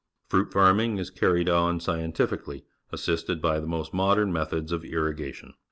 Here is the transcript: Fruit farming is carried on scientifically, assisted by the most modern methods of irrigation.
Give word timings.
Fruit 0.29 0.51
farming 0.51 0.97
is 0.97 1.11
carried 1.11 1.47
on 1.47 1.79
scientifically, 1.79 2.63
assisted 2.91 3.39
by 3.39 3.59
the 3.59 3.67
most 3.67 3.93
modern 3.93 4.33
methods 4.33 4.71
of 4.71 4.83
irrigation. 4.83 5.53